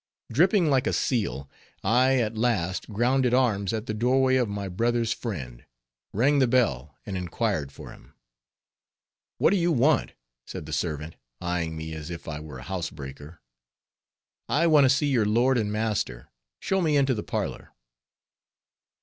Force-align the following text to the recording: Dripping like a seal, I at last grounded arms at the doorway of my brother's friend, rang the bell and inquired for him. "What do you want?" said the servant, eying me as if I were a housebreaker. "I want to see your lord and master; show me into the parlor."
Dripping 0.31 0.71
like 0.71 0.87
a 0.87 0.93
seal, 0.93 1.47
I 1.83 2.15
at 2.17 2.35
last 2.35 2.89
grounded 2.91 3.35
arms 3.35 3.71
at 3.71 3.85
the 3.85 3.93
doorway 3.93 4.35
of 4.37 4.49
my 4.49 4.67
brother's 4.67 5.13
friend, 5.13 5.63
rang 6.11 6.39
the 6.39 6.47
bell 6.47 6.97
and 7.05 7.15
inquired 7.15 7.71
for 7.71 7.91
him. 7.91 8.15
"What 9.37 9.51
do 9.51 9.57
you 9.57 9.71
want?" 9.71 10.13
said 10.47 10.65
the 10.65 10.73
servant, 10.73 11.17
eying 11.39 11.77
me 11.77 11.93
as 11.93 12.09
if 12.09 12.27
I 12.27 12.39
were 12.39 12.57
a 12.57 12.63
housebreaker. 12.63 13.41
"I 14.49 14.65
want 14.65 14.85
to 14.85 14.89
see 14.89 15.05
your 15.05 15.23
lord 15.27 15.55
and 15.59 15.71
master; 15.71 16.31
show 16.59 16.81
me 16.81 16.97
into 16.97 17.13
the 17.13 17.21
parlor." 17.21 17.71